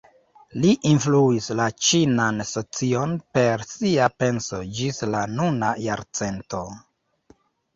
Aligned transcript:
Li 0.61 0.69
influis 0.91 1.49
la 1.59 1.67
ĉinan 1.87 2.41
socion 2.53 3.13
per 3.39 3.67
sia 3.73 4.09
penso 4.23 4.63
ĝis 4.79 5.03
la 5.17 5.23
nuna 5.37 5.71
jarcento. 5.85 6.65